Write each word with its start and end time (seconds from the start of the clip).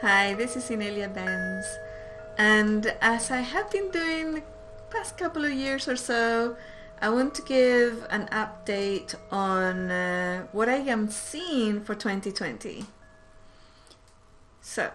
Hi, 0.00 0.32
this 0.34 0.54
is 0.54 0.70
Inelia 0.70 1.12
Benz, 1.12 1.66
and 2.38 2.86
as 3.00 3.32
I 3.32 3.40
have 3.40 3.68
been 3.68 3.90
doing 3.90 4.34
the 4.34 4.42
past 4.90 5.18
couple 5.18 5.44
of 5.44 5.50
years 5.50 5.88
or 5.88 5.96
so, 5.96 6.56
I 7.02 7.08
want 7.08 7.34
to 7.34 7.42
give 7.42 8.06
an 8.08 8.28
update 8.30 9.16
on 9.32 9.90
uh, 9.90 10.46
what 10.52 10.68
I 10.68 10.76
am 10.76 11.10
seeing 11.10 11.80
for 11.80 11.96
2020. 11.96 12.84
So, 14.60 14.92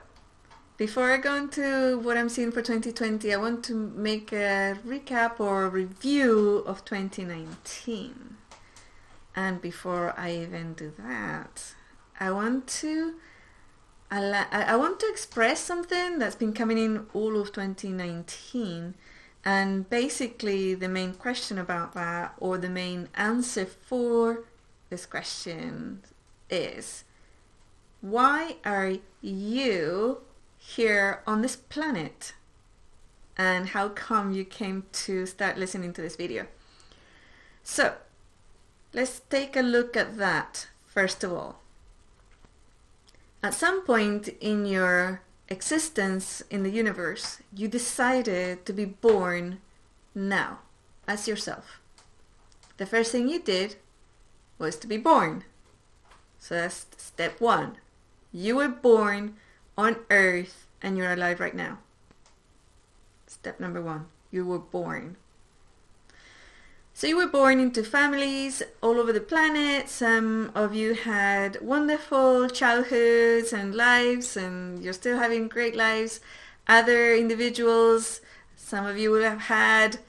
before 0.78 1.12
I 1.12 1.18
go 1.18 1.36
into 1.36 2.00
what 2.00 2.16
I'm 2.16 2.30
seeing 2.30 2.54
for 2.54 2.62
2020, 2.62 3.34
I 3.34 3.36
want 3.36 3.66
to 3.66 3.76
make 3.76 4.32
a 4.32 4.78
recap 4.88 5.38
or 5.42 5.68
review 5.68 6.64
of 6.66 6.86
2019. 6.86 8.38
And 9.36 9.62
before 9.62 10.14
I 10.16 10.32
even 10.32 10.76
do 10.76 10.94
that, 10.98 11.76
I 12.22 12.32
want 12.32 12.68
to 12.80 13.16
I, 14.12 14.76
want 14.76 15.00
to 15.00 15.10
express 15.10 15.60
something 15.60 16.20
that's 16.20 16.36
been 16.36 16.54
coming 16.54 16.78
in 16.78 17.08
all 17.14 17.40
of 17.40 17.52
2019 17.52 18.94
and 19.46 19.90
basically 19.90 20.76
the 20.76 20.88
main 20.88 21.14
question 21.14 21.58
about 21.58 21.94
that 21.94 22.36
or 22.38 22.58
the 22.58 22.70
main 22.70 23.10
answer 23.16 23.66
for 23.66 24.44
this 24.90 25.06
question 25.06 26.04
is 26.50 27.04
why 28.02 28.58
are 28.64 28.98
you 29.22 30.20
here 30.58 31.22
on 31.26 31.42
this 31.42 31.56
planet? 31.56 32.34
And 33.36 33.70
how 33.70 33.90
come 33.90 34.32
you 34.32 34.46
came 34.46 34.86
to 34.92 35.26
start 35.26 35.58
listening 35.58 35.94
to 35.94 36.02
this 36.02 36.16
video? 36.16 36.46
So 37.64 37.96
let's 38.94 39.22
take 39.30 39.56
a 39.56 39.62
look 39.62 39.98
at 39.98 40.18
that 40.18 40.68
first 40.86 41.24
of 41.24 41.34
all 41.34 41.63
at 43.44 43.54
some 43.54 43.86
point 43.86 44.30
in 44.40 44.66
your 44.66 45.22
existence 45.50 46.42
in 46.50 46.64
the 46.64 46.72
universe, 46.72 47.40
you 47.54 47.68
decided 47.68 48.66
to 48.66 48.74
be 48.74 48.86
born 48.86 49.60
now 50.16 50.60
as 51.08 51.28
yourself. 51.28 51.82
The 52.78 52.86
first 52.86 53.12
thing 53.12 53.28
you 53.28 53.40
did 53.40 53.76
was 54.58 54.78
to 54.78 54.88
be 54.88 54.98
born. 54.98 55.44
So 56.40 56.56
that's 56.56 56.88
step 56.98 57.42
one. 57.42 57.78
You 58.32 58.56
were 58.56 58.70
born 58.70 59.36
on 59.78 59.98
earth 60.10 60.66
and 60.82 60.98
you're 60.98 61.14
alive 61.14 61.40
right 61.40 61.56
now. 61.56 61.80
Step 63.28 63.60
number 63.60 63.82
one. 63.82 64.08
You 64.32 64.46
were 64.46 64.60
born. 64.60 65.18
So 66.96 67.08
you 67.08 67.18
were 67.18 67.28
born 67.28 67.60
into 67.60 67.84
families 67.84 68.62
all 68.82 69.00
over 69.00 69.12
the 69.12 69.20
planet. 69.20 69.90
Some 69.90 70.52
of 70.54 70.76
you 70.76 70.94
had 70.94 71.60
wonderful 71.60 72.48
childhoods 72.50 73.52
and 73.52 73.74
lives 73.74 74.38
and 74.38 74.82
you're 74.84 74.94
still 74.94 75.18
having 75.18 75.48
great 75.48 75.76
lives. 75.76 76.20
Other 76.68 77.16
individuals, 77.16 78.22
some 78.56 78.86
of 78.86 78.98
you 78.98 79.10
would 79.10 79.24
have 79.24 79.42
had 79.42 80.00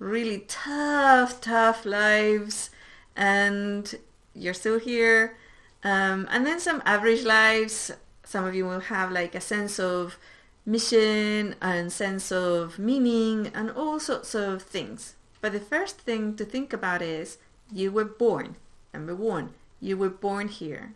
really 0.00 0.40
tough, 0.48 1.40
tough 1.40 1.86
lives 1.86 2.70
and 3.16 3.94
you're 4.34 4.52
still 4.52 4.80
here. 4.80 5.36
Um, 5.84 6.26
and 6.28 6.44
then 6.44 6.58
some 6.58 6.82
average 6.84 7.22
lives. 7.22 7.92
Some 8.24 8.44
of 8.44 8.54
you 8.56 8.66
will 8.66 8.80
have 8.80 9.12
like 9.12 9.36
a 9.36 9.40
sense 9.40 9.78
of 9.78 10.18
mission 10.66 11.54
and 11.62 11.92
sense 11.92 12.32
of 12.32 12.80
meaning 12.80 13.52
and 13.54 13.70
all 13.70 14.00
sorts 14.00 14.34
of 14.34 14.62
things. 14.62 15.14
But 15.42 15.52
the 15.52 15.60
first 15.60 15.98
thing 15.98 16.36
to 16.36 16.44
think 16.44 16.72
about 16.72 17.02
is 17.02 17.38
you 17.70 17.90
were 17.90 18.06
born. 18.06 18.56
Number 18.94 19.14
one, 19.14 19.54
you 19.80 19.96
were 19.98 20.08
born 20.08 20.48
here. 20.48 20.94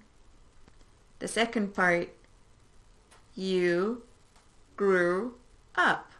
The 1.18 1.26
second 1.26 1.74
part, 1.74 2.10
you 3.34 4.02
grew 4.76 5.34
up. 5.74 6.12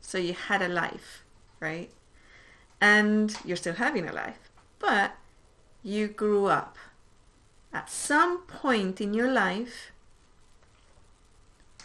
So 0.00 0.18
you 0.18 0.34
had 0.34 0.62
a 0.62 0.68
life, 0.68 1.22
right? 1.60 1.90
And 2.80 3.36
you're 3.44 3.56
still 3.56 3.74
having 3.74 4.08
a 4.08 4.12
life. 4.12 4.50
But 4.80 5.12
you 5.84 6.08
grew 6.08 6.46
up. 6.46 6.76
At 7.72 7.88
some 7.88 8.38
point 8.42 9.00
in 9.00 9.14
your 9.14 9.30
life, 9.30 9.92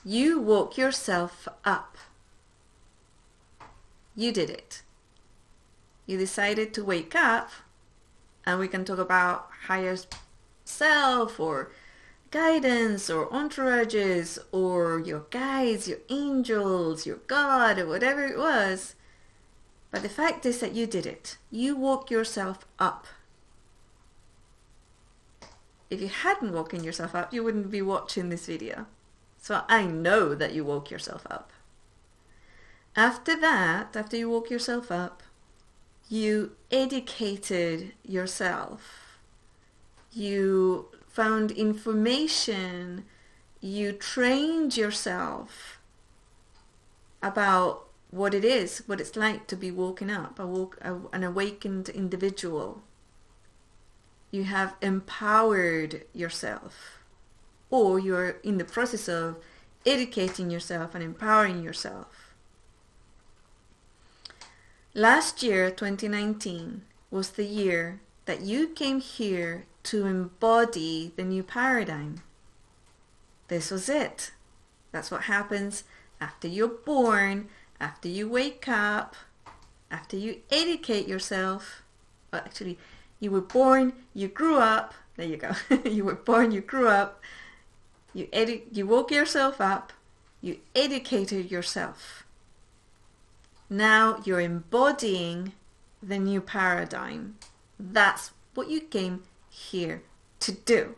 you 0.04 0.40
woke 0.40 0.78
yourself 0.78 1.48
up. 1.64 1.98
You 4.20 4.34
did 4.34 4.50
it. 4.50 4.82
You 6.06 6.18
decided 6.18 6.74
to 6.74 6.84
wake 6.84 7.16
up, 7.16 7.52
and 8.46 8.60
we 8.60 8.68
can 8.68 8.84
talk 8.84 9.00
about 9.00 9.48
higher 9.68 9.96
self 10.66 11.40
or 11.40 11.72
guidance 12.30 13.10
or 13.10 13.30
entourages 13.30 14.38
or 14.52 15.00
your 15.00 15.22
guides, 15.30 15.88
your 15.88 16.00
angels, 16.10 17.06
your 17.06 17.22
God, 17.28 17.80
or 17.80 17.88
whatever 17.88 18.26
it 18.26 18.38
was. 18.38 18.96
But 19.90 20.02
the 20.02 20.10
fact 20.10 20.46
is 20.46 20.60
that 20.60 20.76
you 20.76 20.86
did 20.86 21.06
it. 21.06 21.38
You 21.50 21.78
woke 21.78 22.12
yourself 22.12 22.66
up. 22.78 23.08
If 25.90 26.02
you 26.02 26.10
hadn't 26.10 26.52
woken 26.52 26.84
yourself 26.84 27.16
up, 27.16 27.34
you 27.34 27.42
wouldn't 27.42 27.72
be 27.72 27.82
watching 27.82 28.28
this 28.28 28.48
video. 28.48 28.86
So 29.42 29.62
I 29.70 29.86
know 29.86 30.36
that 30.36 30.54
you 30.54 30.66
woke 30.66 30.92
yourself 30.92 31.26
up. 31.30 31.54
After 33.00 33.34
that, 33.40 33.96
after 33.96 34.18
you 34.18 34.30
woke 34.30 34.50
yourself 34.50 34.92
up, 34.92 35.24
you 36.10 36.58
educated 36.70 37.94
yourself. 38.04 39.22
You 40.12 40.90
found 41.08 41.52
information. 41.52 43.06
You 43.62 43.94
trained 43.94 44.76
yourself 44.76 45.80
about 47.24 47.86
what 48.12 48.34
it 48.34 48.44
is, 48.44 48.84
what 48.86 49.00
it's 49.00 49.16
like 49.16 49.48
to 49.48 49.56
be 49.56 49.72
woken 49.72 50.10
up, 50.10 50.38
a 50.38 50.46
woke, 50.46 50.78
a, 50.82 50.98
an 51.14 51.24
awakened 51.24 51.88
individual. 51.88 52.82
You 54.30 54.44
have 54.44 54.76
empowered 54.82 56.04
yourself, 56.14 57.00
or 57.70 57.98
you're 57.98 58.32
in 58.44 58.58
the 58.58 58.66
process 58.66 59.08
of 59.08 59.38
educating 59.86 60.50
yourself 60.50 60.94
and 60.94 61.02
empowering 61.02 61.64
yourself. 61.64 62.29
Last 65.00 65.42
year, 65.44 65.72
2019, 65.72 66.82
was 67.10 67.30
the 67.30 67.46
year 67.46 68.02
that 68.26 68.42
you 68.42 68.68
came 68.68 69.00
here 69.00 69.64
to 69.84 70.06
embody 70.06 71.14
the 71.16 71.24
new 71.24 71.42
paradigm. 71.42 72.22
This 73.48 73.72
was 73.72 73.88
it. 73.88 74.32
That's 74.92 75.10
what 75.10 75.22
happens 75.22 75.86
after 76.20 76.50
you're 76.50 76.68
born, 76.68 77.48
after 77.80 78.10
you 78.10 78.28
wake 78.28 78.68
up, 78.68 79.16
after 79.90 80.18
you 80.18 80.40
educate 80.52 81.08
yourself. 81.08 81.82
Well, 82.34 82.42
actually, 82.44 82.78
you 83.22 83.32
were 83.32 83.40
born, 83.40 83.94
you 84.14 84.28
grew 84.28 84.58
up. 84.58 84.94
There 85.16 85.26
you 85.26 85.38
go. 85.38 85.54
you 85.90 86.04
were 86.04 86.16
born, 86.16 86.52
you 86.52 86.60
grew 86.60 86.90
up. 86.90 87.22
You 88.14 88.28
edu- 88.34 88.64
you 88.70 88.86
woke 88.86 89.12
yourself 89.12 89.62
up. 89.62 89.94
You 90.42 90.58
educated 90.76 91.50
yourself. 91.50 92.26
Now 93.70 94.22
you're 94.26 94.42
embodying 94.42 95.54
the 96.02 96.18
new 96.18 96.42
paradigm. 96.42 97.36
That's 97.80 98.32
what 98.56 98.70
you 98.70 98.82
came 98.82 99.24
here 99.50 100.02
to 100.40 100.52
do. 100.52 100.96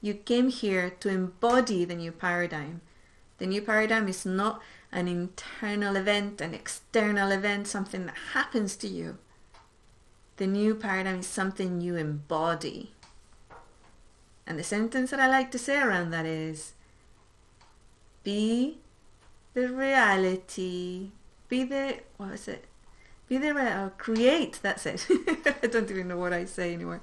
You 0.00 0.14
came 0.14 0.48
here 0.48 0.90
to 1.00 1.08
embody 1.08 1.84
the 1.84 1.94
new 1.94 2.12
paradigm. 2.12 2.80
The 3.38 3.46
new 3.46 3.62
paradigm 3.62 4.08
is 4.08 4.24
not 4.24 4.60
an 4.90 5.08
internal 5.08 5.96
event, 5.96 6.40
an 6.40 6.54
external 6.54 7.30
event, 7.30 7.66
something 7.66 8.06
that 8.06 8.16
happens 8.32 8.76
to 8.76 8.88
you. 8.88 9.18
The 10.38 10.46
new 10.46 10.74
paradigm 10.74 11.20
is 11.20 11.26
something 11.26 11.80
you 11.80 11.96
embody. 11.96 12.92
And 14.46 14.58
the 14.58 14.64
sentence 14.64 15.10
that 15.10 15.20
I 15.20 15.28
like 15.28 15.50
to 15.52 15.58
say 15.58 15.80
around 15.80 16.10
that 16.10 16.26
is 16.26 16.72
be 18.24 18.78
the 19.54 19.68
reality, 19.68 21.10
be 21.48 21.64
the, 21.64 21.98
what 22.16 22.32
is 22.32 22.48
it? 22.48 22.64
Be 23.28 23.38
the 23.38 23.54
real, 23.54 23.66
uh, 23.66 23.88
create, 23.90 24.58
that's 24.62 24.86
it. 24.86 25.06
I 25.62 25.66
don't 25.66 25.90
even 25.90 26.08
know 26.08 26.18
what 26.18 26.32
I 26.32 26.44
say 26.44 26.74
anymore. 26.74 27.00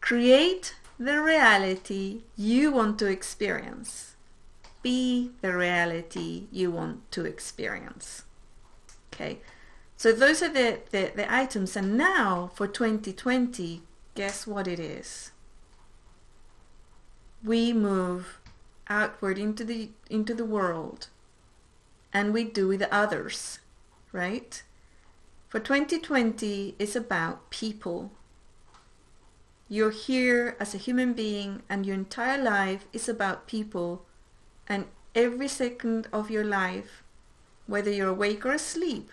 Create 0.00 0.74
the 0.98 1.20
reality 1.20 2.22
you 2.36 2.72
want 2.72 2.98
to 2.98 3.06
experience. 3.06 4.16
Be 4.82 5.32
the 5.40 5.54
reality 5.54 6.46
you 6.50 6.70
want 6.70 7.10
to 7.12 7.24
experience. 7.24 8.24
Okay, 9.12 9.38
so 9.96 10.12
those 10.12 10.42
are 10.42 10.52
the, 10.52 10.80
the, 10.90 11.12
the 11.14 11.32
items. 11.32 11.76
And 11.76 11.96
now 11.96 12.50
for 12.54 12.66
2020, 12.66 13.82
guess 14.14 14.46
what 14.46 14.66
it 14.66 14.78
is? 14.78 15.32
We 17.44 17.72
move 17.72 18.38
outward 18.88 19.38
into 19.38 19.64
the 19.64 19.90
into 20.08 20.34
the 20.34 20.44
world 20.44 21.08
and 22.12 22.32
we 22.32 22.44
do 22.44 22.68
with 22.68 22.82
others, 22.90 23.58
right? 24.12 24.62
For 25.48 25.60
2020 25.60 26.74
is 26.78 26.94
about 26.94 27.50
people. 27.50 28.12
You're 29.68 29.90
here 29.90 30.56
as 30.60 30.74
a 30.74 30.78
human 30.78 31.12
being 31.12 31.62
and 31.68 31.84
your 31.86 31.94
entire 31.94 32.42
life 32.42 32.86
is 32.92 33.08
about 33.08 33.46
people 33.46 34.04
and 34.66 34.86
every 35.14 35.48
second 35.48 36.08
of 36.12 36.30
your 36.30 36.44
life, 36.44 37.02
whether 37.66 37.90
you're 37.90 38.08
awake 38.08 38.44
or 38.46 38.52
asleep, 38.52 39.10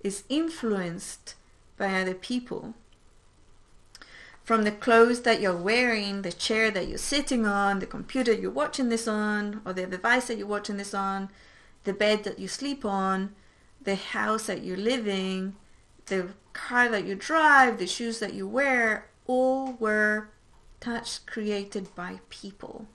is 0.00 0.24
influenced 0.28 1.34
by 1.76 2.00
other 2.00 2.14
people. 2.14 2.74
From 4.44 4.62
the 4.62 4.72
clothes 4.72 5.22
that 5.22 5.40
you're 5.40 5.56
wearing, 5.56 6.22
the 6.22 6.32
chair 6.32 6.70
that 6.72 6.88
you're 6.88 6.98
sitting 6.98 7.46
on, 7.46 7.78
the 7.78 7.86
computer 7.86 8.32
you're 8.32 8.50
watching 8.50 8.88
this 8.88 9.06
on, 9.06 9.60
or 9.64 9.72
the 9.72 9.86
device 9.86 10.26
that 10.26 10.36
you're 10.36 10.46
watching 10.46 10.78
this 10.78 10.94
on, 10.94 11.28
the 11.84 11.92
bed 11.92 12.24
that 12.24 12.38
you 12.38 12.48
sleep 12.48 12.84
on, 12.84 13.34
the 13.82 13.96
house 13.96 14.46
that 14.46 14.62
you're 14.62 14.76
living, 14.76 15.56
the 16.06 16.28
car 16.52 16.88
that 16.88 17.04
you 17.04 17.14
drive, 17.14 17.78
the 17.78 17.86
shoes 17.86 18.18
that 18.18 18.34
you 18.34 18.46
wear, 18.46 19.08
all 19.26 19.72
were 19.78 20.28
touched 20.80 21.26
created 21.26 21.94
by 21.94 22.20
people. 22.28 22.86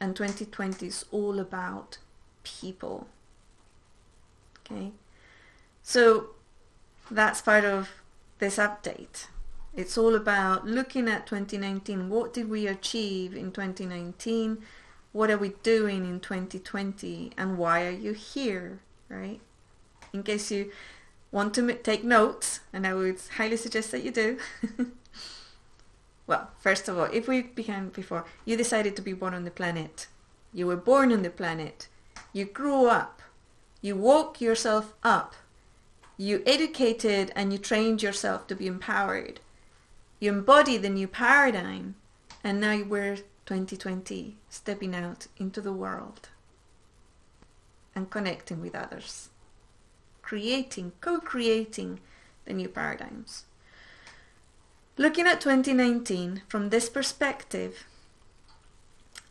And 0.00 0.16
2020 0.16 0.86
is 0.86 1.04
all 1.10 1.38
about 1.38 1.98
people. 2.42 3.06
Okay? 4.60 4.92
So 5.82 6.30
that's 7.10 7.42
part 7.42 7.64
of 7.64 7.90
this 8.38 8.56
update. 8.56 9.26
It's 9.74 9.96
all 9.96 10.14
about 10.14 10.66
looking 10.66 11.08
at 11.08 11.26
2019. 11.26 12.08
What 12.08 12.32
did 12.32 12.48
we 12.48 12.66
achieve 12.66 13.36
in 13.36 13.52
2019? 13.52 14.58
What 15.12 15.30
are 15.30 15.38
we 15.38 15.54
doing 15.62 16.04
in 16.04 16.20
2020? 16.20 17.32
And 17.36 17.58
why 17.58 17.86
are 17.86 17.90
you 17.90 18.12
here? 18.12 18.80
Right? 19.08 19.40
In 20.12 20.22
case 20.22 20.50
you 20.50 20.70
want 21.32 21.54
to 21.54 21.74
take 21.74 22.04
notes, 22.04 22.60
and 22.72 22.86
I 22.86 22.94
would 22.94 23.18
highly 23.36 23.56
suggest 23.56 23.90
that 23.92 24.02
you 24.02 24.10
do. 24.10 24.38
well, 26.26 26.50
first 26.58 26.88
of 26.88 26.98
all, 26.98 27.08
if 27.12 27.28
we 27.28 27.42
began 27.42 27.88
before, 27.88 28.24
you 28.44 28.56
decided 28.56 28.96
to 28.96 29.02
be 29.02 29.12
born 29.12 29.34
on 29.34 29.44
the 29.44 29.50
planet. 29.50 30.06
You 30.52 30.66
were 30.66 30.76
born 30.76 31.12
on 31.12 31.22
the 31.22 31.30
planet. 31.30 31.88
You 32.32 32.44
grew 32.44 32.86
up. 32.86 33.22
You 33.80 33.96
woke 33.96 34.40
yourself 34.40 34.94
up. 35.02 35.34
You 36.16 36.42
educated 36.44 37.32
and 37.34 37.52
you 37.52 37.58
trained 37.58 38.02
yourself 38.02 38.46
to 38.48 38.54
be 38.54 38.66
empowered. 38.66 39.40
You 40.18 40.32
embody 40.32 40.76
the 40.76 40.90
new 40.90 41.08
paradigm. 41.08 41.94
And 42.42 42.60
now 42.60 42.82
we're 42.82 43.18
2020, 43.46 44.36
stepping 44.48 44.94
out 44.94 45.26
into 45.36 45.60
the 45.60 45.72
world 45.72 46.28
and 47.94 48.10
connecting 48.10 48.60
with 48.60 48.74
others 48.74 49.30
creating, 50.30 50.92
co-creating 51.00 51.98
the 52.44 52.52
new 52.52 52.68
paradigms. 52.68 53.46
Looking 54.96 55.26
at 55.26 55.40
2019 55.40 56.42
from 56.46 56.68
this 56.68 56.88
perspective, 56.88 57.84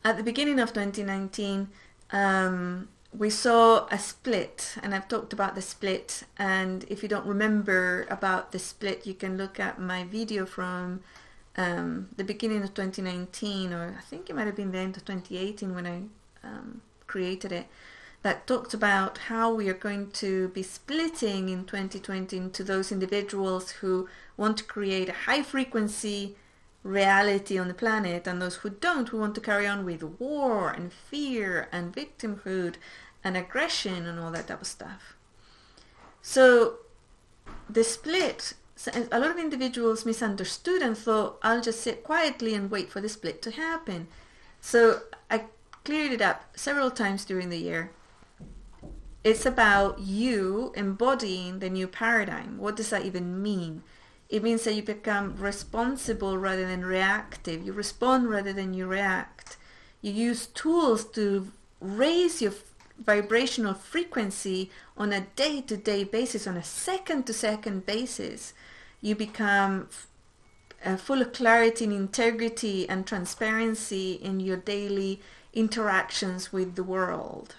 at 0.03 0.17
the 0.17 0.23
beginning 0.23 0.59
of 0.59 0.73
2019, 0.73 1.69
um, 2.11 2.89
we 3.17 3.29
saw 3.29 3.87
a 3.89 3.97
split, 3.97 4.75
and 4.83 4.93
I've 4.93 5.07
talked 5.07 5.31
about 5.31 5.55
the 5.55 5.61
split. 5.61 6.23
And 6.37 6.83
if 6.89 7.01
you 7.01 7.07
don't 7.07 7.25
remember 7.25 8.05
about 8.09 8.51
the 8.51 8.59
split, 8.59 9.07
you 9.07 9.13
can 9.13 9.37
look 9.37 9.57
at 9.57 9.79
my 9.79 10.03
video 10.03 10.45
from 10.45 10.99
um, 11.57 12.09
the 12.15 12.23
beginning 12.23 12.63
of 12.63 12.73
2019, 12.73 13.73
or 13.73 13.95
I 13.97 14.01
think 14.01 14.29
it 14.29 14.35
might 14.35 14.47
have 14.47 14.55
been 14.55 14.71
the 14.71 14.79
end 14.79 14.97
of 14.97 15.05
2018 15.05 15.73
when 15.75 15.87
I 15.87 16.01
um, 16.47 16.81
created 17.07 17.51
it 17.51 17.67
that 18.21 18.45
talked 18.45 18.73
about 18.73 19.17
how 19.17 19.53
we 19.53 19.69
are 19.69 19.73
going 19.73 20.11
to 20.11 20.49
be 20.49 20.61
splitting 20.61 21.49
in 21.49 21.63
2020 21.65 22.35
into 22.35 22.63
those 22.63 22.91
individuals 22.91 23.71
who 23.71 24.09
want 24.35 24.57
to 24.57 24.63
create 24.63 25.07
a 25.07 25.13
high 25.13 25.41
frequency 25.41 26.35
reality 26.83 27.57
on 27.57 27.67
the 27.67 27.73
planet 27.73 28.27
and 28.27 28.41
those 28.41 28.55
who 28.55 28.69
don't, 28.69 29.09
who 29.09 29.17
want 29.17 29.35
to 29.35 29.41
carry 29.41 29.67
on 29.67 29.85
with 29.85 30.03
war 30.03 30.69
and 30.69 30.91
fear 30.91 31.67
and 31.71 31.95
victimhood 31.95 32.75
and 33.23 33.37
aggression 33.37 34.05
and 34.05 34.19
all 34.19 34.31
that 34.31 34.47
type 34.47 34.61
of 34.61 34.67
stuff. 34.67 35.15
So 36.21 36.79
the 37.69 37.83
split, 37.83 38.53
a 38.87 39.19
lot 39.19 39.31
of 39.31 39.37
individuals 39.37 40.05
misunderstood 40.05 40.81
and 40.81 40.97
thought, 40.97 41.37
I'll 41.43 41.61
just 41.61 41.81
sit 41.81 42.03
quietly 42.03 42.53
and 42.53 42.71
wait 42.71 42.89
for 42.89 43.01
the 43.01 43.09
split 43.09 43.41
to 43.43 43.51
happen. 43.51 44.07
So 44.61 45.01
I 45.29 45.45
cleared 45.83 46.11
it 46.11 46.21
up 46.21 46.57
several 46.57 46.91
times 46.91 47.25
during 47.25 47.49
the 47.49 47.57
year 47.57 47.91
it's 49.23 49.45
about 49.45 49.99
you 49.99 50.71
embodying 50.75 51.59
the 51.59 51.69
new 51.69 51.87
paradigm. 51.87 52.57
What 52.57 52.75
does 52.75 52.89
that 52.89 53.05
even 53.05 53.41
mean? 53.41 53.83
It 54.29 54.43
means 54.43 54.63
that 54.63 54.75
you 54.75 54.83
become 54.83 55.35
responsible 55.37 56.37
rather 56.37 56.65
than 56.65 56.85
reactive. 56.85 57.65
You 57.65 57.73
respond 57.73 58.29
rather 58.29 58.53
than 58.53 58.73
you 58.73 58.87
react. 58.87 59.57
You 60.01 60.11
use 60.11 60.47
tools 60.47 61.03
to 61.11 61.51
raise 61.81 62.41
your 62.41 62.53
vibrational 62.97 63.73
frequency 63.73 64.69
on 64.95 65.11
a 65.11 65.21
day-to-day 65.35 66.05
basis, 66.05 66.47
on 66.47 66.55
a 66.55 66.63
second-to-second 66.63 67.85
basis. 67.85 68.53
You 69.01 69.15
become 69.15 69.89
uh, 70.83 70.97
full 70.97 71.21
of 71.21 71.31
clarity 71.33 71.85
and 71.85 71.93
integrity 71.93 72.89
and 72.89 73.05
transparency 73.05 74.13
in 74.13 74.39
your 74.39 74.57
daily 74.57 75.21
interactions 75.53 76.51
with 76.53 76.75
the 76.75 76.83
world. 76.83 77.55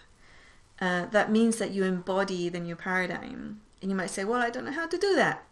Uh, 0.81 1.07
that 1.07 1.31
means 1.31 1.59
that 1.59 1.73
you 1.73 1.85
embody 1.85 2.49
the 2.49 2.61
new 2.61 2.77
paradigm. 2.77 3.61
And 3.83 3.91
you 3.91 3.97
might 3.97 4.11
say, 4.11 4.25
well, 4.25 4.41
I 4.41 4.51
don't 4.51 4.65
know 4.65 4.73
how 4.73 4.87
to 4.87 4.99
do 4.99 5.15
that. 5.17 5.45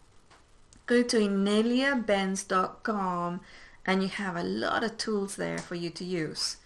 Go 0.86 1.02
to 1.02 1.18
ineliabenz.com 1.18 3.40
and 3.84 4.02
you 4.02 4.08
have 4.08 4.36
a 4.36 4.42
lot 4.42 4.82
of 4.84 4.96
tools 4.96 5.36
there 5.36 5.58
for 5.58 5.74
you 5.74 5.90
to 5.90 6.04
use. 6.04 6.56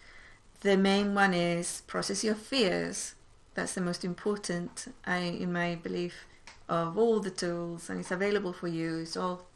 The 0.61 0.77
main 0.77 1.13
one 1.15 1.35
is 1.35 1.83
process 1.87 2.23
your 2.23 2.37
fears. 2.37 3.15
That's 3.55 3.75
the 3.75 3.81
most 3.81 4.05
important, 4.05 4.93
I, 5.05 5.17
in 5.19 5.53
my 5.53 5.75
belief, 5.75 6.25
of 6.73 6.97
all 6.97 7.21
the 7.21 7.31
tools, 7.31 7.91
and 7.91 8.01
it's 8.01 8.11
available 8.11 8.53
for 8.53 8.67
you. 8.67 9.01
It's 9.01 9.17
all 9.17 9.47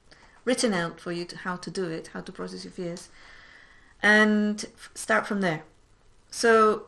written 0.45 0.75
out 0.75 1.01
for 1.01 1.13
you 1.13 1.25
to 1.25 1.37
how 1.39 1.57
to 1.57 1.71
do 1.71 1.89
it, 1.89 2.11
how 2.13 2.21
to 2.21 2.31
process 2.31 2.65
your 2.65 2.73
fears, 2.73 3.09
and 4.03 4.67
start 4.95 5.27
from 5.27 5.41
there. 5.41 5.63
So 6.31 6.87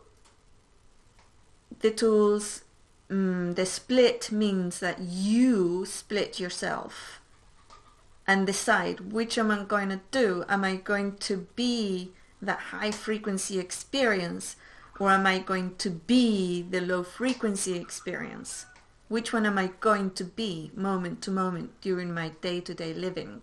the 1.81 1.91
tools, 1.91 2.63
um, 3.11 3.55
the 3.55 3.65
split 3.65 4.31
means 4.31 4.81
that 4.81 4.99
you 5.01 5.87
split 5.87 6.39
yourself 6.39 7.21
and 8.27 8.47
decide 8.47 9.13
which 9.13 9.39
am 9.39 9.51
I 9.51 9.65
going 9.65 9.89
to 9.89 10.01
do. 10.11 10.45
Am 10.47 10.63
I 10.63 10.77
going 10.77 11.17
to 11.29 11.47
be 11.57 12.13
that 12.43 12.59
high 12.59 12.91
frequency 12.91 13.59
experience 13.59 14.57
or 15.01 15.11
am 15.11 15.27
I 15.27 15.39
going 15.39 15.77
to 15.77 15.89
be 15.91 16.61
the 16.69 16.83
low 16.83 17.03
frequency 17.03 17.79
experience? 17.79 18.67
Which 19.09 19.33
one 19.33 19.47
am 19.47 19.59
I 19.59 19.71
going 19.81 20.11
to 20.13 20.25
be 20.25 20.71
moment 20.75 21.23
to 21.23 21.31
moment 21.31 21.81
during 21.81 22.13
my 22.13 22.33
day-to-day 22.41 22.93
living? 22.93 23.43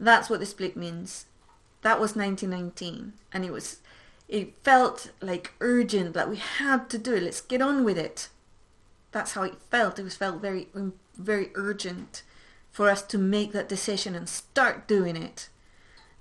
That's 0.00 0.30
what 0.30 0.40
the 0.40 0.46
split 0.46 0.76
means. 0.76 1.26
That 1.82 2.00
was 2.00 2.16
1919 2.16 3.12
and 3.32 3.44
it 3.44 3.52
was 3.52 3.78
it 4.28 4.54
felt 4.64 5.12
like 5.20 5.52
urgent 5.60 6.14
that 6.14 6.28
we 6.28 6.36
had 6.36 6.90
to 6.90 6.98
do 6.98 7.14
it. 7.14 7.22
Let's 7.22 7.40
get 7.40 7.62
on 7.62 7.84
with 7.84 7.96
it. 7.96 8.28
That's 9.12 9.32
how 9.32 9.42
it 9.44 9.60
felt. 9.70 9.98
It 9.98 10.02
was 10.02 10.16
felt 10.16 10.40
very 10.40 10.68
um, 10.74 10.94
very 11.16 11.50
urgent 11.54 12.22
for 12.72 12.90
us 12.90 13.02
to 13.02 13.18
make 13.18 13.52
that 13.52 13.68
decision 13.68 14.14
and 14.14 14.28
start 14.28 14.88
doing 14.88 15.16
it. 15.16 15.48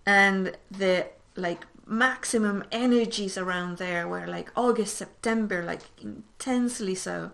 And 0.06 0.56
the 0.70 1.08
like 1.36 1.66
maximum 1.88 2.64
energies 2.72 3.38
around 3.38 3.78
there 3.78 4.08
were 4.08 4.26
like 4.26 4.50
august 4.56 4.98
september 4.98 5.62
like 5.62 5.82
intensely 6.02 6.96
so 6.96 7.30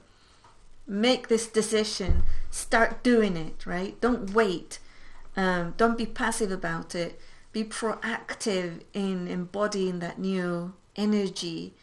make 0.88 1.28
this 1.28 1.48
decision 1.48 2.24
start 2.50 3.04
doing 3.04 3.38
it 3.38 3.66
right 3.66 4.00
don't 4.02 4.34
wait 4.34 4.80
um, 5.38 5.74
don't 5.78 5.98
be 5.98 6.06
passive 6.06 6.52
about 6.52 6.94
it 6.96 7.20
be 7.54 7.64
proactive 7.64 8.82
in 8.94 9.28
embodying 9.28 10.00
that 10.00 10.18
new 10.18 10.74
energy. 10.96 11.74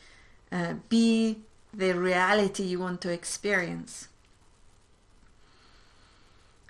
Uh, 0.50 0.74
be 0.88 1.40
the 1.74 1.92
reality 1.92 2.62
you 2.62 2.78
want 2.78 3.00
to 3.02 3.12
experience. 3.12 4.08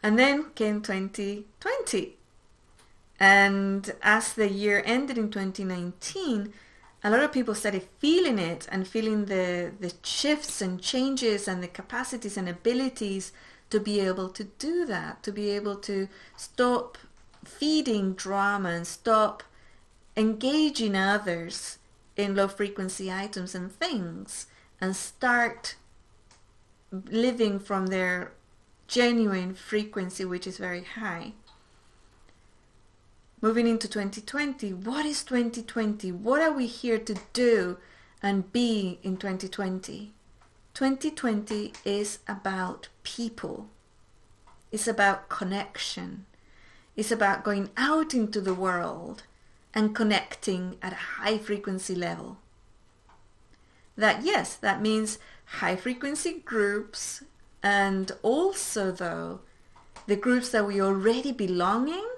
And 0.02 0.18
then 0.18 0.46
came 0.54 0.80
2020. 0.80 2.16
And 3.20 3.92
as 4.02 4.32
the 4.32 4.48
year 4.48 4.82
ended 4.84 5.18
in 5.18 5.30
2019, 5.30 6.52
a 7.04 7.10
lot 7.10 7.20
of 7.20 7.32
people 7.32 7.54
started 7.54 7.86
feeling 7.98 8.38
it 8.38 8.66
and 8.70 8.86
feeling 8.86 9.26
the, 9.26 9.72
the 9.78 9.92
shifts 10.02 10.60
and 10.60 10.82
changes 10.82 11.46
and 11.46 11.62
the 11.62 11.68
capacities 11.68 12.36
and 12.36 12.48
abilities 12.48 13.32
to 13.70 13.78
be 13.78 14.00
able 14.00 14.28
to 14.30 14.44
do 14.44 14.84
that, 14.86 15.22
to 15.22 15.30
be 15.30 15.50
able 15.50 15.76
to 15.76 16.08
stop 16.36 16.98
feeding 17.44 18.14
drama 18.14 18.70
and 18.70 18.86
stop 18.86 19.42
engaging 20.16 20.96
others 20.96 21.78
in 22.16 22.34
low 22.34 22.48
frequency 22.48 23.12
items 23.12 23.54
and 23.54 23.70
things 23.70 24.46
and 24.80 24.96
start 24.96 25.76
living 26.90 27.58
from 27.58 27.86
their 27.86 28.32
genuine 28.88 29.54
frequency 29.54 30.24
which 30.24 30.46
is 30.46 30.58
very 30.58 30.82
high. 30.82 31.32
Moving 33.40 33.66
into 33.66 33.88
2020, 33.88 34.72
what 34.72 35.06
is 35.06 35.22
2020? 35.24 36.12
What 36.12 36.40
are 36.40 36.52
we 36.52 36.66
here 36.66 36.98
to 36.98 37.16
do 37.32 37.78
and 38.22 38.52
be 38.52 38.98
in 39.02 39.16
2020? 39.16 40.12
2020 40.74 41.72
is 41.84 42.18
about 42.26 42.88
people. 43.02 43.68
It's 44.70 44.88
about 44.88 45.28
connection. 45.28 46.26
It's 46.96 47.12
about 47.12 47.44
going 47.44 47.70
out 47.76 48.14
into 48.14 48.40
the 48.40 48.54
world 48.54 49.22
and 49.72 49.94
connecting 49.94 50.76
at 50.82 50.92
a 50.92 50.96
high 51.20 51.38
frequency 51.38 51.94
level. 51.94 52.38
That, 53.96 54.24
yes, 54.24 54.56
that 54.56 54.82
means 54.82 55.18
high 55.44 55.76
frequency 55.76 56.42
groups 56.44 57.22
and 57.62 58.12
also, 58.22 58.90
though, 58.92 59.40
the 60.06 60.16
groups 60.16 60.50
that 60.50 60.66
we 60.66 60.80
already 60.80 61.32
belong 61.32 61.88
in, 61.88 62.08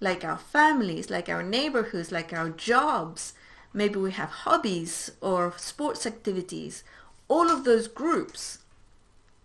like 0.00 0.24
our 0.24 0.38
families, 0.38 1.10
like 1.10 1.28
our 1.28 1.42
neighborhoods, 1.42 2.10
like 2.10 2.32
our 2.32 2.48
jobs, 2.48 3.34
maybe 3.72 3.98
we 3.98 4.12
have 4.12 4.30
hobbies 4.30 5.12
or 5.20 5.54
sports 5.58 6.06
activities, 6.06 6.82
all 7.28 7.50
of 7.50 7.64
those 7.64 7.86
groups, 7.86 8.58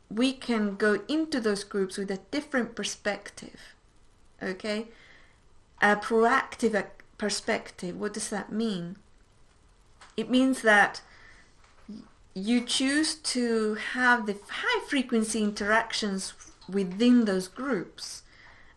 we 0.09 0.31
can 0.33 0.75
go 0.75 1.01
into 1.07 1.39
those 1.39 1.63
groups 1.63 1.97
with 1.97 2.09
a 2.09 2.19
different 2.31 2.75
perspective. 2.75 3.75
Okay? 4.41 4.87
A 5.81 5.95
proactive 5.95 6.85
perspective. 7.17 7.99
What 7.99 8.13
does 8.13 8.29
that 8.29 8.51
mean? 8.51 8.95
It 10.15 10.29
means 10.29 10.61
that 10.61 11.01
you 12.33 12.61
choose 12.65 13.15
to 13.15 13.75
have 13.75 14.25
the 14.25 14.37
high 14.49 14.85
frequency 14.87 15.43
interactions 15.43 16.33
within 16.69 17.25
those 17.25 17.47
groups. 17.47 18.23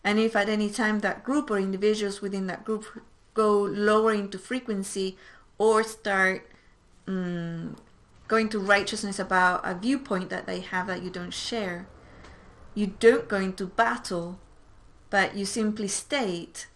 And 0.04 0.18
if 0.18 0.36
at 0.36 0.48
any 0.48 0.70
time 0.70 1.00
that 1.00 1.24
group 1.24 1.50
or 1.50 1.58
individuals 1.58 2.22
within 2.22 2.46
that 2.46 2.64
group 2.64 2.84
go 3.34 3.60
lower 3.62 4.12
into 4.12 4.38
frequency 4.38 5.16
or 5.58 5.82
start 5.82 6.48
um, 7.06 7.76
going 8.28 8.48
to 8.50 8.58
righteousness 8.58 9.18
about 9.18 9.60
a 9.64 9.74
viewpoint 9.74 10.30
that 10.30 10.46
they 10.46 10.60
have 10.60 10.86
that 10.86 11.02
you 11.02 11.10
don't 11.10 11.34
share, 11.34 11.86
you 12.74 12.86
don't 12.98 13.28
go 13.28 13.36
into 13.36 13.66
battle, 13.66 14.38
but 15.10 15.34
you 15.34 15.44
simply 15.44 15.88
state, 15.88 16.68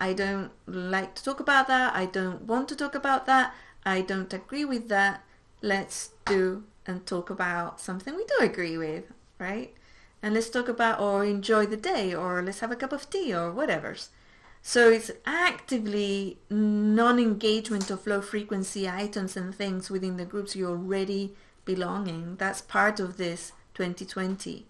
I 0.00 0.12
don't 0.12 0.50
like 0.66 1.14
to 1.16 1.24
talk 1.24 1.40
about 1.40 1.66
that, 1.68 1.94
I 1.94 2.06
don't 2.06 2.42
want 2.42 2.68
to 2.68 2.76
talk 2.76 2.94
about 2.94 3.26
that, 3.26 3.54
I 3.84 4.00
don't 4.00 4.32
agree 4.32 4.64
with 4.64 4.88
that, 4.88 5.24
let's 5.60 6.10
do 6.24 6.64
and 6.86 7.04
talk 7.04 7.28
about 7.28 7.80
something 7.80 8.16
we 8.16 8.24
do 8.24 8.44
agree 8.44 8.78
with, 8.78 9.04
right? 9.38 9.74
And 10.22 10.34
let's 10.34 10.50
talk 10.50 10.68
about 10.68 11.00
or 11.00 11.24
enjoy 11.24 11.66
the 11.66 11.76
day 11.76 12.14
or 12.14 12.42
let's 12.42 12.60
have 12.60 12.72
a 12.72 12.76
cup 12.76 12.92
of 12.92 13.08
tea 13.08 13.34
or 13.34 13.52
whatever. 13.52 13.96
So 14.62 14.90
it's 14.90 15.10
actively 15.24 16.38
non-engagement 16.50 17.90
of 17.90 18.06
low 18.06 18.20
frequency 18.20 18.88
items 18.88 19.36
and 19.36 19.54
things 19.54 19.90
within 19.90 20.16
the 20.16 20.24
groups 20.24 20.56
you're 20.56 20.70
already 20.70 21.34
belonging. 21.64 22.36
That's 22.36 22.60
part 22.60 22.98
of 22.98 23.16
this 23.16 23.52
2020. 23.74 24.66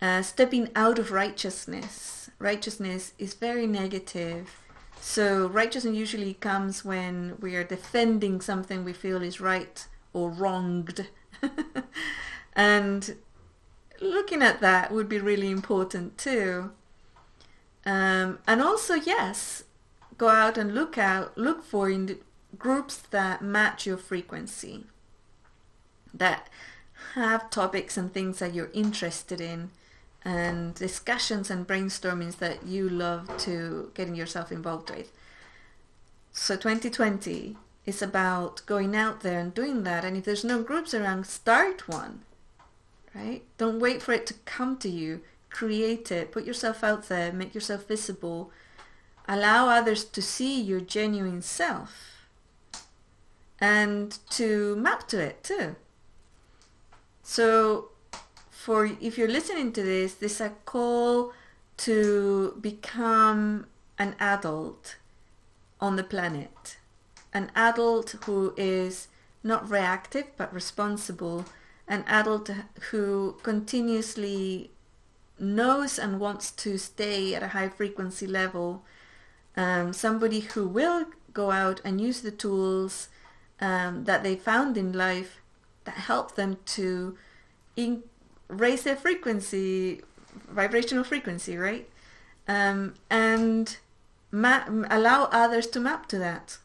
Uh, 0.00 0.22
stepping 0.22 0.68
out 0.74 0.98
of 0.98 1.10
righteousness. 1.10 2.30
Righteousness 2.38 3.12
is 3.18 3.34
very 3.34 3.66
negative. 3.66 4.60
So 5.00 5.46
righteousness 5.48 5.96
usually 5.96 6.34
comes 6.34 6.84
when 6.84 7.36
we 7.40 7.56
are 7.56 7.64
defending 7.64 8.40
something 8.40 8.84
we 8.84 8.92
feel 8.92 9.22
is 9.22 9.40
right 9.40 9.86
or 10.12 10.30
wronged. 10.30 11.08
and 12.52 13.16
looking 14.00 14.42
at 14.42 14.60
that 14.60 14.92
would 14.92 15.08
be 15.08 15.18
really 15.18 15.50
important 15.50 16.18
too. 16.18 16.70
Um, 17.84 18.38
and 18.46 18.60
also, 18.60 18.94
yes, 18.94 19.64
go 20.16 20.28
out 20.28 20.58
and 20.58 20.74
look 20.74 20.98
out, 20.98 21.36
look 21.38 21.64
for 21.64 21.88
in 21.88 22.18
groups 22.58 22.96
that 22.96 23.42
match 23.42 23.86
your 23.86 23.96
frequency, 23.96 24.84
that 26.12 26.48
have 27.14 27.50
topics 27.50 27.96
and 27.96 28.12
things 28.12 28.38
that 28.40 28.54
you're 28.54 28.70
interested 28.74 29.40
in, 29.40 29.70
and 30.24 30.74
discussions 30.74 31.50
and 31.50 31.66
brainstormings 31.66 32.38
that 32.38 32.66
you 32.66 32.88
love 32.88 33.34
to 33.38 33.90
getting 33.94 34.14
yourself 34.14 34.50
involved 34.52 34.90
with. 34.90 35.12
So 36.32 36.56
2020 36.56 37.56
is 37.86 38.02
about 38.02 38.60
going 38.66 38.94
out 38.94 39.20
there 39.20 39.38
and 39.38 39.54
doing 39.54 39.82
that. 39.84 40.04
And 40.04 40.16
if 40.16 40.24
there's 40.24 40.44
no 40.44 40.62
groups 40.62 40.92
around, 40.92 41.26
start 41.26 41.88
one. 41.88 42.22
Right? 43.18 43.42
Don't 43.58 43.80
wait 43.80 44.00
for 44.00 44.12
it 44.12 44.26
to 44.26 44.34
come 44.44 44.76
to 44.78 44.88
you 44.88 45.22
create 45.50 46.12
it, 46.12 46.32
put 46.32 46.44
yourself 46.44 46.84
out 46.84 47.08
there, 47.08 47.32
make 47.32 47.54
yourself 47.54 47.86
visible, 47.86 48.50
allow 49.26 49.68
others 49.68 50.04
to 50.04 50.22
see 50.22 50.60
your 50.60 50.80
genuine 50.80 51.42
self 51.42 52.26
and 53.60 54.18
to 54.30 54.76
map 54.76 55.08
to 55.08 55.20
it 55.20 55.42
too. 55.42 55.76
So 57.22 57.90
for 58.50 58.90
if 59.00 59.18
you're 59.18 59.28
listening 59.28 59.72
to 59.72 59.82
this, 59.82 60.14
this 60.14 60.34
is 60.34 60.40
a 60.40 60.50
call 60.64 61.32
to 61.78 62.56
become 62.60 63.66
an 63.98 64.14
adult 64.18 64.96
on 65.80 65.96
the 65.96 66.04
planet. 66.04 66.78
An 67.32 67.50
adult 67.54 68.14
who 68.24 68.54
is 68.56 69.08
not 69.42 69.70
reactive 69.70 70.26
but 70.36 70.52
responsible. 70.52 71.44
An 71.88 72.04
adult 72.06 72.50
who 72.90 73.38
continuously 73.42 74.70
knows 75.38 75.98
and 75.98 76.20
wants 76.20 76.50
to 76.50 76.76
stay 76.78 77.34
at 77.34 77.42
a 77.42 77.48
high 77.48 77.68
frequency 77.68 78.26
level, 78.26 78.82
um, 79.56 79.92
somebody 79.92 80.40
who 80.40 80.68
will 80.68 81.06
go 81.32 81.50
out 81.50 81.80
and 81.84 82.00
use 82.00 82.20
the 82.20 82.30
tools 82.30 83.08
um, 83.60 84.04
that 84.04 84.22
they 84.22 84.36
found 84.36 84.76
in 84.76 84.92
life 84.92 85.40
that 85.84 85.94
help 85.94 86.34
them 86.34 86.58
to 86.66 87.16
in- 87.76 88.02
raise 88.48 88.82
their 88.82 88.96
frequency, 88.96 90.02
vibrational 90.48 91.04
frequency, 91.04 91.56
right? 91.56 91.88
Um, 92.46 92.94
and 93.10 93.76
ma- 94.30 94.64
allow 94.90 95.24
others 95.24 95.66
to 95.68 95.80
map 95.80 96.06
to 96.08 96.18
that. 96.18 96.58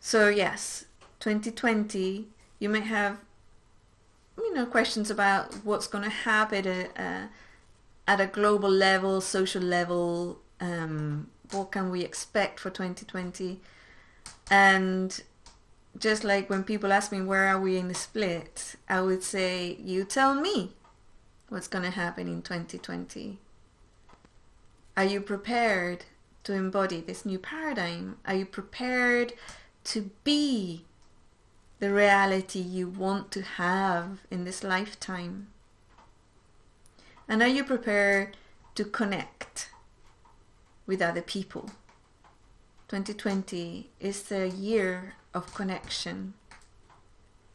So 0.00 0.28
yes, 0.28 0.86
2020, 1.20 2.28
you 2.60 2.68
may 2.68 2.80
have 2.80 3.18
you 4.38 4.54
know 4.54 4.66
questions 4.66 5.10
about 5.10 5.52
what's 5.64 5.88
going 5.88 6.04
to 6.04 6.10
happen 6.10 6.66
at 6.66 6.98
a, 6.98 7.28
at 8.06 8.20
a 8.20 8.26
global 8.26 8.70
level, 8.70 9.20
social 9.20 9.62
level. 9.62 10.38
Um, 10.60 11.28
what 11.50 11.72
can 11.72 11.90
we 11.90 12.02
expect 12.02 12.60
for 12.60 12.70
2020? 12.70 13.60
And 14.50 15.20
just 15.98 16.22
like 16.22 16.48
when 16.48 16.62
people 16.62 16.92
ask 16.92 17.10
me 17.10 17.20
where 17.20 17.48
are 17.48 17.60
we 17.60 17.76
in 17.76 17.88
the 17.88 17.94
split, 17.94 18.76
I 18.88 19.00
would 19.00 19.22
say 19.22 19.76
you 19.82 20.04
tell 20.04 20.34
me 20.34 20.72
what's 21.48 21.68
going 21.68 21.84
to 21.84 21.90
happen 21.90 22.28
in 22.28 22.42
2020. 22.42 23.38
Are 24.96 25.04
you 25.04 25.20
prepared 25.20 26.04
to 26.44 26.52
embody 26.52 27.00
this 27.00 27.24
new 27.24 27.38
paradigm? 27.38 28.18
Are 28.24 28.34
you 28.34 28.46
prepared 28.46 29.32
to 29.84 30.10
be 30.24 30.84
the 31.80 31.92
reality 31.92 32.60
you 32.60 32.86
want 32.86 33.30
to 33.32 33.42
have 33.42 34.20
in 34.30 34.44
this 34.44 34.62
lifetime? 34.62 35.48
And 37.26 37.42
are 37.42 37.48
you 37.48 37.64
prepared 37.64 38.36
to 38.74 38.84
connect 38.84 39.70
with 40.86 41.00
other 41.00 41.22
people? 41.22 41.70
2020 42.88 43.88
is 43.98 44.24
the 44.24 44.48
year 44.48 45.14
of 45.32 45.54
connection. 45.54 46.34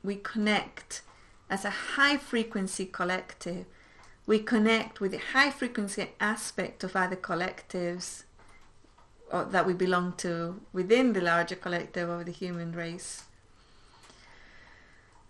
We 0.04 0.16
connect 0.16 1.04
as 1.50 1.64
a 1.64 1.70
high 1.70 2.18
frequency 2.18 2.86
collective. 2.86 3.66
We 4.26 4.40
connect 4.40 5.00
with 5.00 5.12
the 5.12 5.20
high 5.34 5.52
frequency 5.52 6.10
aspect 6.20 6.84
of 6.84 6.96
other 6.96 7.16
collectives 7.16 8.24
uh, 9.32 9.44
that 9.44 9.68
we 9.68 9.74
belong 9.74 10.14
to 10.18 10.62
within 10.74 11.14
the 11.14 11.22
larger 11.22 11.56
collective 11.56 12.10
of 12.10 12.26
the 12.26 12.32
human 12.32 12.72
race. 12.72 13.26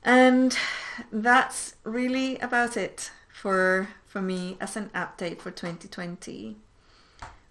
And 0.05 0.55
that's 1.11 1.75
really 1.83 2.37
about 2.37 2.77
it 2.77 3.09
for, 3.33 3.89
for 4.05 4.21
me 4.21 4.55
as 4.61 4.77
an 4.77 4.91
update 4.93 5.39
for 5.39 5.49
2020. 5.49 6.57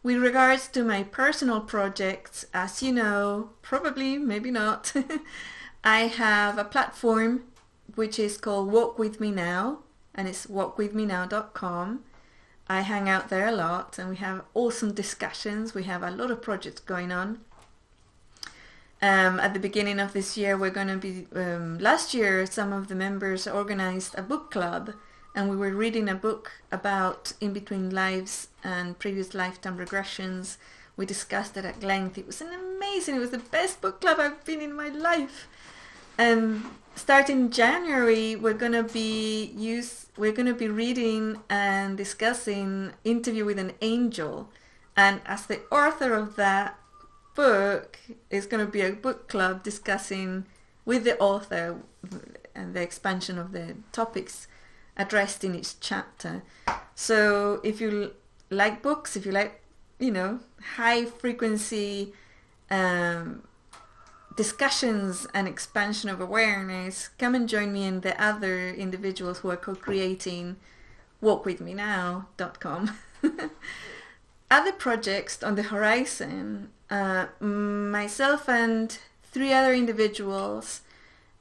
With 0.04 0.16
regards 0.18 0.68
to 0.68 0.84
my 0.84 1.02
personal 1.02 1.60
projects, 1.60 2.46
as 2.54 2.80
you 2.80 2.92
know, 2.92 3.50
probably, 3.60 4.18
maybe 4.18 4.52
not, 4.52 4.92
I 5.84 6.02
have 6.02 6.56
a 6.56 6.64
platform 6.64 7.42
which 7.96 8.20
is 8.20 8.36
called 8.36 8.70
Walk 8.70 8.98
With 8.98 9.20
Me 9.20 9.32
Now, 9.32 9.80
and 10.14 10.28
it's 10.28 10.46
walkwithmenow.com. 10.46 12.04
I 12.68 12.80
hang 12.80 13.08
out 13.08 13.30
there 13.30 13.48
a 13.48 13.52
lot 13.52 13.98
and 13.98 14.08
we 14.08 14.16
have 14.16 14.44
awesome 14.54 14.94
discussions. 14.94 15.74
We 15.74 15.84
have 15.84 16.02
a 16.02 16.10
lot 16.10 16.30
of 16.30 16.40
projects 16.40 16.80
going 16.80 17.10
on. 17.10 17.40
Um, 19.04 19.38
at 19.38 19.52
the 19.52 19.60
beginning 19.60 20.00
of 20.00 20.14
this 20.14 20.34
year, 20.38 20.56
we're 20.56 20.70
going 20.70 20.88
to 20.88 20.96
be. 20.96 21.26
Um, 21.34 21.78
last 21.78 22.14
year, 22.14 22.46
some 22.46 22.72
of 22.72 22.88
the 22.88 22.94
members 22.94 23.46
organized 23.46 24.14
a 24.16 24.22
book 24.22 24.50
club, 24.50 24.94
and 25.34 25.50
we 25.50 25.56
were 25.56 25.72
reading 25.72 26.08
a 26.08 26.14
book 26.14 26.52
about 26.72 27.34
in 27.38 27.52
between 27.52 27.90
lives 27.90 28.48
and 28.62 28.98
previous 28.98 29.34
lifetime 29.34 29.76
regressions. 29.76 30.56
We 30.96 31.04
discussed 31.04 31.58
it 31.58 31.66
at 31.66 31.82
length. 31.82 32.16
It 32.16 32.26
was 32.26 32.40
an 32.40 32.48
amazing. 32.54 33.16
It 33.16 33.18
was 33.18 33.32
the 33.32 33.44
best 33.56 33.82
book 33.82 34.00
club 34.00 34.18
I've 34.18 34.42
been 34.46 34.62
in 34.62 34.72
my 34.72 34.88
life. 34.88 35.48
And 36.16 36.64
starting 36.94 37.50
January, 37.50 38.36
we're 38.36 38.60
gonna 38.64 38.84
be 38.84 39.52
use 39.54 40.06
we're 40.16 40.32
gonna 40.32 40.54
be 40.54 40.68
reading 40.68 41.42
and 41.50 41.98
discussing 41.98 42.92
Interview 43.04 43.44
with 43.44 43.58
an 43.58 43.72
Angel, 43.82 44.48
and 44.96 45.20
as 45.26 45.44
the 45.44 45.60
author 45.70 46.14
of 46.14 46.36
that 46.36 46.78
book, 47.34 47.98
is 48.30 48.46
gonna 48.46 48.66
be 48.66 48.80
a 48.80 48.92
book 48.92 49.28
club 49.28 49.62
discussing 49.62 50.46
with 50.84 51.04
the 51.04 51.18
author 51.18 51.80
and 52.54 52.74
the 52.74 52.82
expansion 52.82 53.38
of 53.38 53.52
the 53.52 53.76
topics 53.92 54.46
addressed 54.96 55.44
in 55.44 55.54
each 55.54 55.80
chapter. 55.80 56.42
So 56.94 57.60
if 57.64 57.80
you 57.80 58.12
like 58.50 58.82
books, 58.82 59.16
if 59.16 59.26
you 59.26 59.32
like, 59.32 59.60
you 59.98 60.10
know, 60.10 60.40
high 60.76 61.04
frequency 61.04 62.12
um, 62.70 63.42
discussions 64.36 65.26
and 65.34 65.48
expansion 65.48 66.10
of 66.10 66.20
awareness, 66.20 67.08
come 67.18 67.34
and 67.34 67.48
join 67.48 67.72
me 67.72 67.84
and 67.84 68.02
the 68.02 68.20
other 68.22 68.68
individuals 68.68 69.38
who 69.38 69.50
are 69.50 69.56
co-creating 69.56 70.56
walkwithmenow.com. 71.22 72.98
other 74.50 74.72
projects 74.72 75.42
on 75.42 75.54
the 75.54 75.64
horizon, 75.64 76.70
uh, 76.90 77.26
myself 77.40 78.48
and 78.48 78.98
three 79.22 79.52
other 79.52 79.74
individuals 79.74 80.82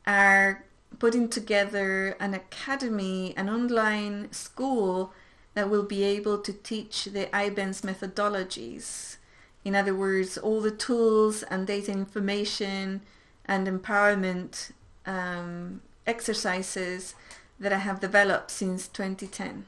are 0.05 0.63
putting 0.99 1.29
together 1.29 2.15
an 2.19 2.33
academy, 2.33 3.33
an 3.35 3.49
online 3.49 4.31
school 4.31 5.13
that 5.53 5.69
will 5.69 5.83
be 5.83 6.03
able 6.03 6.37
to 6.39 6.53
teach 6.53 7.05
the 7.05 7.25
IBENS 7.33 7.81
methodologies. 7.81 9.17
In 9.63 9.75
other 9.75 9.95
words, 9.95 10.37
all 10.37 10.61
the 10.61 10.71
tools 10.71 11.43
and 11.43 11.67
data 11.67 11.91
information 11.91 13.01
and 13.45 13.67
empowerment 13.67 14.71
um, 15.05 15.81
exercises 16.07 17.15
that 17.59 17.71
I 17.71 17.77
have 17.77 17.99
developed 17.99 18.51
since 18.51 18.87
2010. 18.87 19.65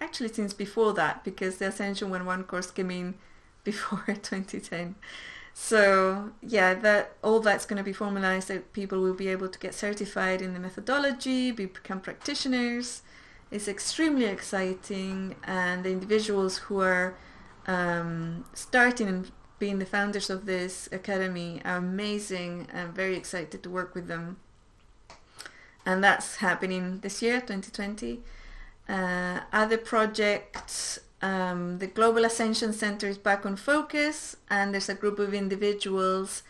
Actually, 0.00 0.32
since 0.32 0.52
before 0.52 0.92
that, 0.94 1.24
because 1.24 1.56
the 1.56 1.68
Ascension 1.68 2.10
101 2.10 2.44
course 2.44 2.70
came 2.70 2.90
in 2.90 3.14
before 3.64 4.04
2010. 4.06 4.94
So 5.54 6.32
yeah, 6.42 6.74
that 6.74 7.16
all 7.22 7.40
that's 7.40 7.64
going 7.64 7.78
to 7.78 7.84
be 7.84 7.92
formalized. 7.92 8.48
That 8.48 8.72
people 8.72 9.00
will 9.00 9.14
be 9.14 9.28
able 9.28 9.48
to 9.48 9.58
get 9.58 9.72
certified 9.72 10.42
in 10.42 10.52
the 10.52 10.60
methodology, 10.60 11.52
become 11.52 12.00
practitioners. 12.00 13.02
It's 13.50 13.68
extremely 13.68 14.24
exciting, 14.24 15.36
and 15.44 15.84
the 15.84 15.90
individuals 15.90 16.58
who 16.58 16.80
are 16.80 17.14
um, 17.68 18.44
starting 18.52 19.06
and 19.06 19.30
being 19.60 19.78
the 19.78 19.86
founders 19.86 20.28
of 20.28 20.44
this 20.44 20.88
academy 20.90 21.62
are 21.64 21.76
amazing. 21.76 22.66
I'm 22.74 22.92
very 22.92 23.16
excited 23.16 23.62
to 23.62 23.70
work 23.70 23.94
with 23.94 24.08
them, 24.08 24.38
and 25.86 26.02
that's 26.02 26.36
happening 26.36 26.98
this 27.00 27.22
year, 27.22 27.40
2020. 27.40 28.22
Uh, 28.88 29.40
other 29.52 29.78
projects 29.78 30.98
um, 31.24 31.78
the 31.78 31.86
Global 31.86 32.26
Ascension 32.26 32.74
Center 32.74 33.08
is 33.08 33.16
back 33.16 33.46
on 33.46 33.56
focus, 33.56 34.36
and 34.50 34.74
there's 34.74 34.90
a 34.90 34.94
group 34.94 35.18
of 35.18 35.32
individuals 35.32 36.42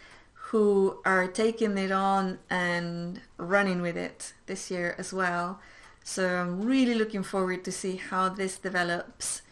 who 0.49 0.99
are 1.05 1.29
taking 1.29 1.79
it 1.79 1.93
on 1.93 2.41
and 2.51 3.21
running 3.37 3.81
with 3.81 3.97
it 3.97 4.33
this 4.47 4.73
year 4.73 4.97
as 4.99 5.13
well. 5.13 5.61
So 6.03 6.27
I'm 6.27 6.63
really 6.63 6.95
looking 6.95 7.23
forward 7.23 7.65
to 7.67 7.71
see 7.73 7.97
how 7.97 8.29
this 8.29 8.59
develops. 8.59 9.43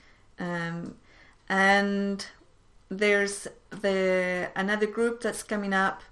Um, 0.40 0.96
and 1.48 2.26
there's 2.88 3.46
the 3.70 4.50
another 4.56 4.86
group 4.86 5.22
that's 5.22 5.44
coming 5.44 5.72
up 5.72 6.02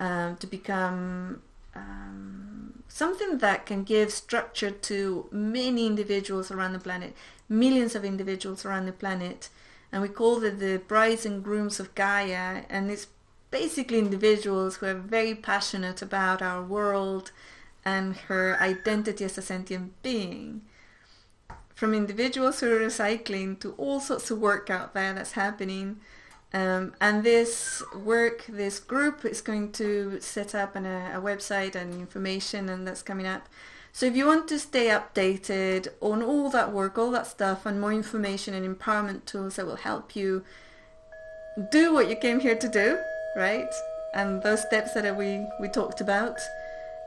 um, 0.00 0.36
to 0.38 0.48
become 0.48 1.42
um, 1.76 2.82
something 2.88 3.38
that 3.38 3.66
can 3.66 3.84
give 3.84 4.10
structure 4.10 4.72
to 4.72 5.28
many 5.30 5.86
individuals 5.86 6.50
around 6.50 6.72
the 6.72 6.80
planet 6.80 7.14
millions 7.48 7.94
of 7.94 8.04
individuals 8.04 8.64
around 8.64 8.86
the 8.86 8.92
planet. 8.92 9.48
And 9.90 10.02
we 10.02 10.08
call 10.08 10.40
them 10.40 10.58
the 10.58 10.78
brides 10.78 11.24
and 11.24 11.42
grooms 11.42 11.80
of 11.80 11.94
Gaia. 11.94 12.62
And 12.68 12.90
it's 12.90 13.06
basically 13.50 13.98
individuals 13.98 14.76
who 14.76 14.86
are 14.86 14.94
very 14.94 15.34
passionate 15.34 16.02
about 16.02 16.42
our 16.42 16.62
world 16.62 17.32
and 17.84 18.16
her 18.28 18.58
identity 18.60 19.24
as 19.24 19.38
a 19.38 19.42
sentient 19.42 20.00
being. 20.02 20.62
From 21.74 21.94
individuals 21.94 22.60
who 22.60 22.70
are 22.74 22.80
recycling 22.80 23.58
to 23.60 23.72
all 23.72 24.00
sorts 24.00 24.30
of 24.30 24.38
work 24.38 24.68
out 24.68 24.94
there 24.94 25.14
that's 25.14 25.32
happening. 25.32 26.00
Um, 26.52 26.94
and 27.00 27.24
this 27.24 27.82
work, 27.94 28.44
this 28.48 28.80
group 28.80 29.24
is 29.24 29.40
going 29.40 29.72
to 29.72 30.18
set 30.20 30.54
up 30.54 30.76
an, 30.76 30.86
a, 30.86 31.12
a 31.14 31.20
website 31.20 31.74
and 31.74 31.94
information 31.94 32.68
and 32.68 32.86
that's 32.86 33.02
coming 33.02 33.26
up. 33.26 33.48
So 33.98 34.06
if 34.06 34.14
you 34.14 34.26
want 34.26 34.46
to 34.46 34.60
stay 34.60 34.90
updated 34.90 35.88
on 36.00 36.22
all 36.22 36.50
that 36.50 36.72
work, 36.72 36.96
all 36.96 37.10
that 37.10 37.26
stuff, 37.26 37.66
and 37.66 37.80
more 37.80 37.92
information 37.92 38.54
and 38.54 38.64
empowerment 38.64 39.24
tools 39.24 39.56
that 39.56 39.66
will 39.66 39.74
help 39.74 40.14
you 40.14 40.44
do 41.72 41.92
what 41.92 42.08
you 42.08 42.14
came 42.14 42.38
here 42.38 42.54
to 42.54 42.68
do, 42.68 42.96
right? 43.34 43.68
And 44.14 44.40
those 44.40 44.62
steps 44.62 44.94
that 44.94 45.16
we, 45.16 45.44
we 45.60 45.66
talked 45.66 46.00
about, 46.00 46.38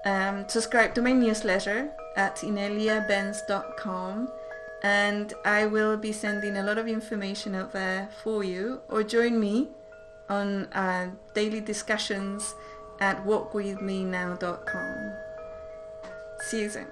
um, 0.04 0.50
subscribe 0.50 0.94
to 0.96 1.02
my 1.02 1.14
newsletter 1.14 1.92
at 2.18 2.36
ineliabenz.com 2.40 4.30
and 4.84 5.34
I 5.46 5.68
will 5.68 5.96
be 5.96 6.12
sending 6.12 6.58
a 6.58 6.64
lot 6.64 6.78
of 6.78 6.90
information 6.90 7.56
out 7.56 7.72
there 7.72 8.10
for 8.22 8.44
you 8.44 8.82
or 8.90 9.04
join 9.04 9.40
me 9.40 9.70
on 10.30 10.66
uh, 10.74 11.12
daily 11.34 11.62
discussions 11.62 12.54
at 13.00 13.26
walkwithmenow.com 13.26 15.31
season 16.42 16.88